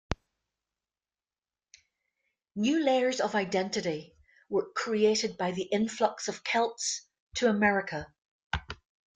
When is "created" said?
4.73-5.37